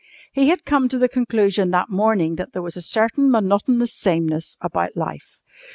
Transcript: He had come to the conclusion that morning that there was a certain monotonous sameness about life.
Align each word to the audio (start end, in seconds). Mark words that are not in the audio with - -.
He 0.31 0.49
had 0.49 0.65
come 0.65 0.89
to 0.89 0.97
the 0.97 1.07
conclusion 1.07 1.69
that 1.69 1.91
morning 1.91 2.33
that 2.37 2.53
there 2.53 2.63
was 2.63 2.75
a 2.75 2.81
certain 2.81 3.29
monotonous 3.29 3.93
sameness 3.93 4.57
about 4.59 4.97
life. 4.97 5.37